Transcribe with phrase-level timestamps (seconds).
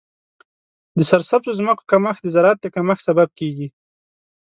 [0.97, 3.67] د سرسبزو ځمکو کمښت د زراعت د کمښت سبب کیږي.